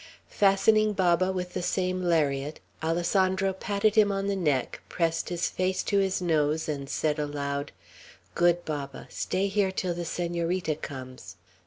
[0.31, 5.83] Fastening Baba with the same lariat, Alessandro patted him on the neck, pressed his face
[5.83, 7.71] to his nose, and said aloud,
[8.33, 11.35] "Good Baba, stay here till the Senorita comes."